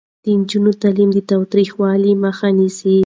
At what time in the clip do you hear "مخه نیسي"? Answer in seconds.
2.23-2.95